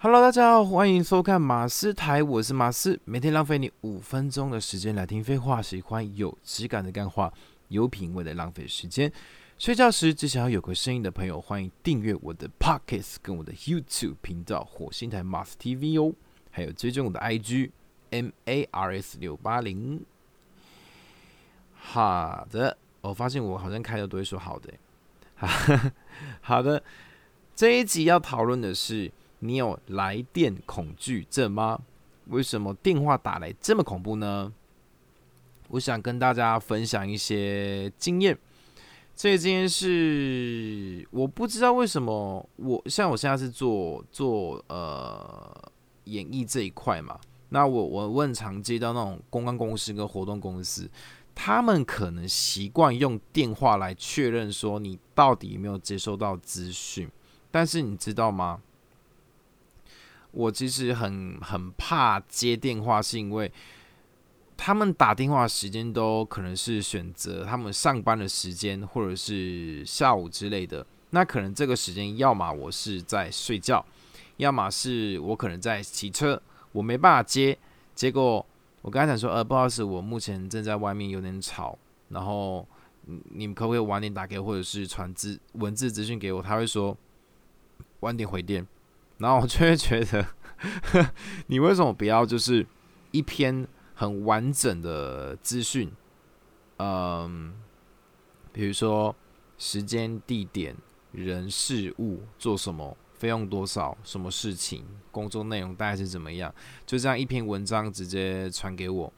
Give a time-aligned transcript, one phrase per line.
[0.00, 7.32] Hello，大家好，欢迎收看马斯台，我是马斯，每天浪费你五分钟的时间来听废话，喜欢有质感的干话，
[7.66, 9.12] 有品味的浪费时间。
[9.58, 16.14] 睡觉时只想要有个声音的朋友，欢迎订阅我的 Pockets 跟我的 YouTube 频道火星台 Mars TV 哦，
[16.52, 17.72] 还有追踪我的 IG
[18.12, 20.04] MARS 六八零。
[21.74, 24.72] 好的，我发现我好像开的都会说好的，
[26.40, 26.80] 好的，
[27.56, 29.10] 这一集要讨论的是。
[29.40, 31.80] 你有来电恐惧症吗？
[32.26, 34.52] 为什么电话打来这么恐怖呢？
[35.68, 38.36] 我想跟大家分享一些经验。
[39.14, 45.72] 这些经验是我不知道为什么我像我现在是做做呃
[46.04, 47.18] 演艺这一块嘛。
[47.48, 50.88] 那我我问常接到那种公关公司跟活动公司，
[51.34, 57.10] 他们可能习惯用电话来确认说你到底有没有接收到资讯。
[57.50, 58.60] 但是你知道吗？
[60.32, 63.50] 我其实很很怕接电话，是因为
[64.56, 70.86] 他们打电话时间都可能是选择他们上班的时间，或者是下午之类的。
[71.10, 73.84] 那可能这个时间，要么我是在睡觉，
[74.36, 76.40] 要么是我可能在骑车，
[76.72, 77.56] 我没办法接。
[77.94, 78.44] 结果
[78.82, 81.78] 我刚才讲说，呃，不好意思，我目前正在外面有点吵，
[82.10, 82.66] 然后
[83.30, 86.42] 你们可不可以晚点打给，或者是传字文字资讯给我？
[86.42, 86.94] 他会说
[88.00, 88.66] 晚点回电。
[89.18, 90.26] 然后我就会觉得，
[91.48, 92.66] 你为什么不要就是
[93.10, 95.92] 一篇很完整的资讯？
[96.78, 97.54] 嗯，
[98.52, 99.14] 比如说
[99.56, 100.76] 时间、地点、
[101.12, 106.54] 人、事物、做什么、费用多少、什么事情、工作内容大概是怎么样？
[106.86, 109.12] 就这样一篇文章直接传给我，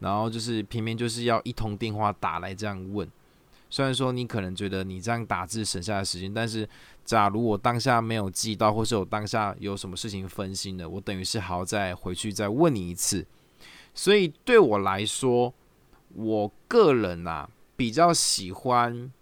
[0.00, 3.10] 然后就是偏偏就是要一通电话打来这样问。
[3.70, 6.66] 虽然说你可能觉得你这样打字省下的时间，但是
[7.04, 13.26] 假如我当下没有记到，或是我当下有什么事情分心了，我等于是还要再回去再问你一次。
[13.92, 15.52] 所以对我来说，
[16.14, 17.46] 我个人呐
[17.76, 19.12] 比较喜欢，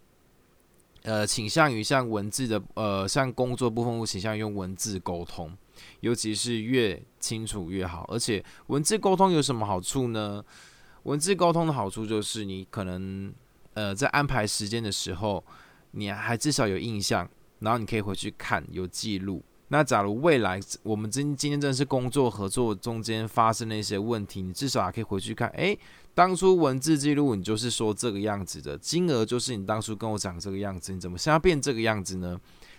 [1.03, 5.51] 呃，倾向于像文字的，呃，像工作部分，我倾向于用文字沟通，
[5.99, 8.05] 尤其是越清楚越好。
[8.09, 10.41] 而且文字沟通有什么好处呢？
[11.03, 13.33] 文字沟通的好处就是你可能。
[13.77, 15.43] 呃，在安排时间的时候，
[15.91, 17.29] 你还至少有印象，
[17.59, 19.43] 然后你可以回去看有记录。
[19.67, 25.77] 那假如未来我们今今天真的是工作合作中间发生了一些问题，你至少还可以回去看，诶，
[26.15, 32.35] 当初文字记录你就是说这个样子的，金额就是你当初跟我讲这个样子，你怎么现在变这个样子呢？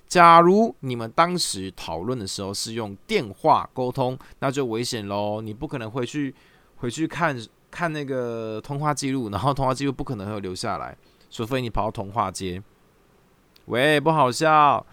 [0.08, 6.34] 假如你们当时讨论的时候是用电话沟通，那就危险喽，你不可能回去
[6.78, 7.40] 回去看。
[7.78, 10.96] 看那个通话记录，然后通话记录不可能会留下来，
[11.30, 12.60] 除非你跑到通话街。
[13.66, 14.84] 喂，不好笑。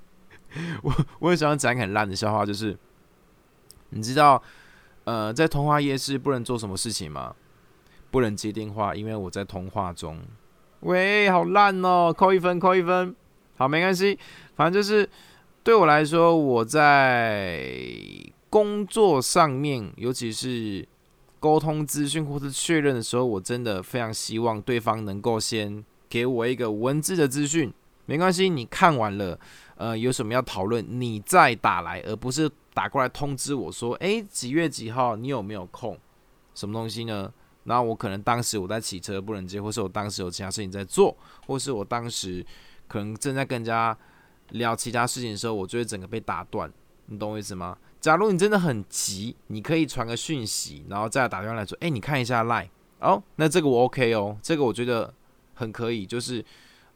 [0.82, 2.76] 我我也想讲一个很烂的笑话，就是
[3.88, 4.42] 你知道，
[5.04, 7.34] 呃，在通话夜市不能做什么事情吗？
[8.10, 10.20] 不能接电话，因为我在通话中。
[10.80, 13.16] 喂，好烂哦，扣一分，扣一分。
[13.56, 14.18] 好，没关系，
[14.54, 15.08] 反正就是
[15.64, 17.66] 对我来说，我在
[18.50, 20.86] 工作上面，尤其是。
[21.46, 27.72] 沟通资讯或是确认的时候，我真的非常希望对方能够先给我一个文字的资讯。
[28.06, 29.38] 没关系，你看完了，
[29.76, 35.96] 呃，有什么要讨论，你再打来，而不是打过来通知我说，诶，几月几号，你有没有空？
[36.52, 37.32] 什么东西呢？
[37.62, 42.44] 然后我可能当时我在骑车不能接，或是我当时有其他事情在做，或是我当时
[42.88, 43.96] 可能正在跟人家
[44.50, 46.68] 聊其他事情的时候，我就会整个被打断。
[47.06, 47.78] 你懂我意思吗？
[48.00, 52.68] 假如你真的很急，你可以传个讯息，然后再打电话来说：“哎，你看一下 line
[53.00, 55.12] 哦。”那这个我 OK 哦，这个我觉得
[55.54, 56.44] 很可以，就是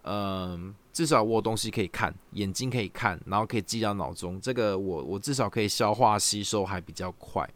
[0.05, 4.41] 嗯，至少我有东西可以看，眼睛可以看，然后可以记到脑中。
[4.41, 7.49] 这个我我至少可以消化吸收还比较快，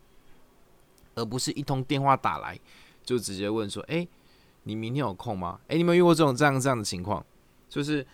[1.14, 2.58] 而不是一通电话打来
[3.04, 4.08] 就直接问说：“哎，
[4.64, 7.24] 你明天有空吗？”哎，你们遇过这种这样这样的情况？
[7.68, 8.04] 就是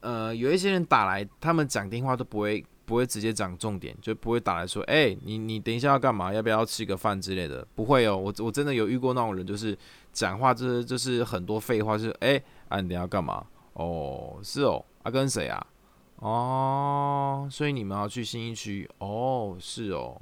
[0.00, 2.64] 呃，有一些人打来，他们讲电话都不会。
[2.86, 6.32] 不会直接讲重点，就不会打来说，哎，你你等一下要干嘛？
[6.32, 7.66] 要不要吃个饭之类的？
[7.74, 9.76] 不会哦，我我真的有遇过那种人，就是
[10.12, 13.44] 讲话就是就是很多废话，就是哎，啊，你等下干嘛？
[13.72, 15.66] 哦，是哦，啊，跟谁啊？
[16.20, 18.88] 哦，所以你们要去新一区？
[18.98, 20.18] 哦，是哦，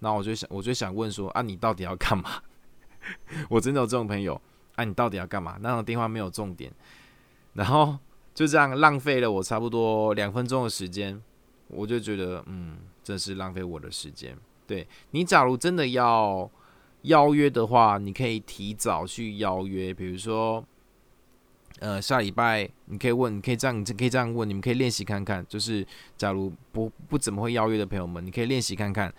[0.00, 2.42] 那我就想，我就想问说，啊，你到底要干嘛？
[3.48, 4.38] 我真的有这种朋友，
[4.74, 5.56] 啊，你到底要干嘛？
[5.60, 6.70] 那种电话没有重点，
[7.54, 7.96] 然后
[8.34, 11.22] 就这样浪费了我差不多两分钟的时间。
[11.70, 14.36] 我就觉得，嗯，真是浪费我的时间。
[14.66, 16.48] 对你，假如真的要
[17.02, 20.64] 邀约的话，你可以提早去邀约，比如说，
[21.80, 25.44] 呃，下礼拜你可以问，你可以这样，你可以这样问，你们可以练习看看。
[25.48, 25.84] 就是
[26.16, 29.12] 假如不不怎么会邀约的朋友们，你可以练习看看，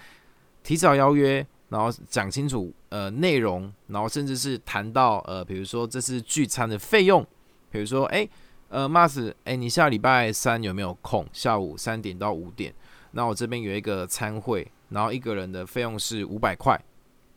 [0.64, 7.26] 提早邀约，然后讲清楚呃内容，然后甚至是谈到呃，比如说这次聚餐的费用，
[7.70, 8.28] 比如说哎
[8.72, 11.28] 呃，Mas，哎，你下礼拜三有没有空？
[11.34, 12.74] 下午三点到五点，
[13.12, 16.82] 那我这边有一个餐会，然后一个人的费用是五百块。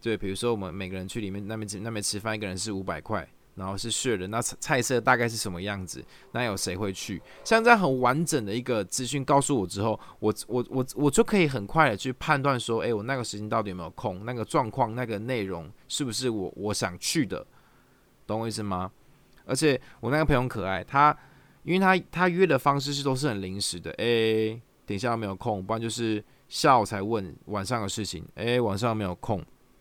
[0.01, 3.29] 对，比如说我们每个人去里面那边那边吃饭，一个人是五百块。
[3.57, 6.05] 然后是血的，那菜色大概是什么样子？
[6.33, 7.23] 那有谁会去？
[7.45, 14.25] 像这样很完整的一个资讯告诉我之后，我我我我就可以很快的去判断说，哎，我那个时间到底有没有空？
[14.25, 17.47] 那个状况、那个内容是不是我我想去的？
[18.27, 18.91] 懂我意思吗？
[19.46, 21.17] 而且我那个朋友可爱，他
[21.62, 29.38] 因为他他约的方式是都是很临时的，哎，等一下没有空，不然就是下午才问晚上的事情，哎，晚上没有空，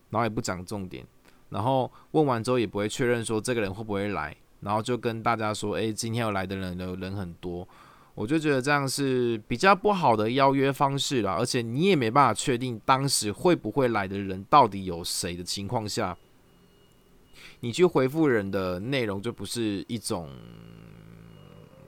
[0.09, 1.05] 然后也不讲重点。
[1.49, 7.67] 然后问完之后也不会确认说这个人会不会来，然后就跟大家说，哎，今天要来的人的人很多，
[8.15, 16.17] 我就觉得这样是比较不好的邀约方式了，而且你也没办法确定当时会不会来的人到底有谁的情况下，
[17.61, 20.29] 你去回复人的内容就不是一种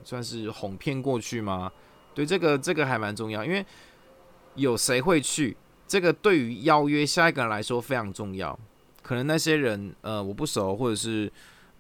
[0.04, 1.72] 算是哄骗过去吗？
[2.14, 3.66] 对，这个这个还蛮重要，因为
[4.56, 5.58] 有谁会去，
[5.88, 8.58] 这个对于邀约下一个人来说非常重要。
[9.02, 11.32] 可能那些人，呃，我不熟，或者是，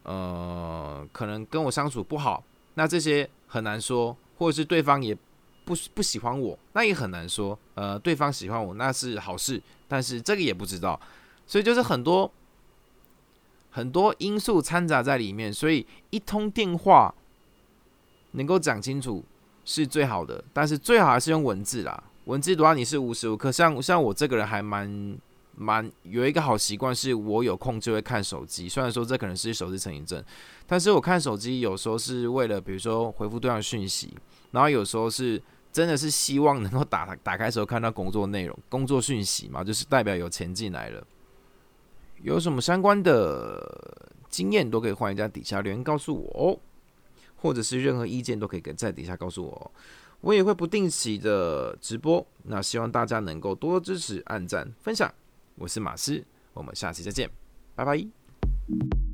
[0.03, 2.43] 呃，可能跟我相处不好，
[2.75, 5.15] 那这些很难说，或者是对方也
[5.63, 7.57] 不不喜欢我，那也很难说。
[7.73, 10.99] 呃，对方喜欢我那是好事，但是这个也不知道，
[11.47, 12.31] 所以就是很多
[13.75, 17.13] 很多因素掺杂在里面，所以一通电话
[18.31, 19.23] 能够讲清楚
[19.65, 25.17] 是最好的，但是最好还是用文字啦，文字的话你是无时无刻，像像我这个人还蛮。
[25.57, 28.67] 蛮有一个好习惯，是我有空就会看手机。
[28.67, 30.21] 虽然说这可能是手机成瘾症，
[30.67, 34.13] 但是我看手机有时候是为了，比如说回复对方讯息，
[34.51, 41.01] 然后有时候是真的是希望能够打打开时候看到工作内容、工作讯息嘛，就是代表有钱进来了。
[42.21, 46.59] 有什么相关的经验都可以欢迎在底下留言告诉我哦，
[47.35, 49.71] 或者是任何意见都可以跟在底下告诉我。
[50.21, 55.13] 我也会不定期的直播，那希望大家能够多多支持、按赞、分享。
[55.55, 56.23] 我是马斯，
[56.53, 57.29] 我们下期再见，
[57.75, 59.04] 拜拜。